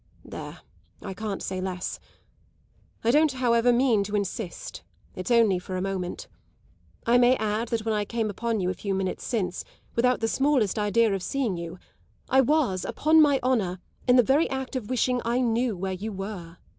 There 0.25 0.61
I 1.03 1.13
can't 1.13 1.43
say 1.43 1.61
less. 1.61 1.99
I 3.03 3.11
don't 3.11 3.31
mean, 3.33 3.39
however, 3.39 3.71
to 3.71 4.15
insist; 4.15 4.81
it's 5.15 5.29
only 5.29 5.59
for 5.59 5.77
a 5.77 5.81
moment. 5.83 6.27
I 7.05 7.19
may 7.19 7.35
add 7.35 7.67
that 7.67 7.85
when 7.85 7.93
I 7.93 8.03
came 8.03 8.27
upon 8.31 8.61
you 8.61 8.71
a 8.71 8.73
few 8.73 8.95
minutes 8.95 9.23
since, 9.23 9.63
without 9.93 10.19
the 10.19 10.27
smallest 10.27 10.79
idea 10.79 11.13
of 11.13 11.21
seeing 11.21 11.55
you, 11.55 11.77
I 12.29 12.41
was, 12.41 12.83
upon 12.83 13.21
my 13.21 13.39
honour, 13.43 13.77
in 14.07 14.15
the 14.15 14.23
very 14.23 14.49
act 14.49 14.75
of 14.75 14.89
wishing 14.89 15.21
I 15.23 15.39
knew 15.39 15.77
where 15.77 15.93
you 15.93 16.11
were." 16.11 16.57